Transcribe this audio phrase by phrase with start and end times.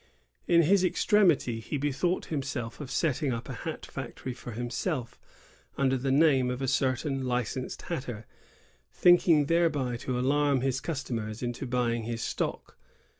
[0.47, 2.41] In his extremity he bethought him
[2.79, 5.19] of setting up a hat factory for him self,
[5.77, 8.25] under the name of a certain licensed hatter,
[8.91, 12.77] thinking thereby to alarm his customers into buying his stock.